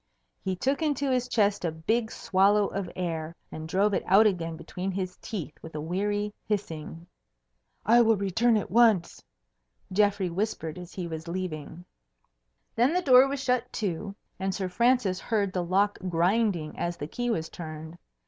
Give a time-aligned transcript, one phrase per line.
[0.43, 4.57] He took into his chest a big swallow of air, and drove it out again
[4.57, 7.05] between his teeth with a weary hissing.
[7.85, 9.23] "I will return at once,"
[9.93, 11.85] Geoffrey whispered as he was leaving.
[12.73, 17.05] Then the door was shut to, and Sir Francis heard the lock grinding as the
[17.05, 17.95] key was turned.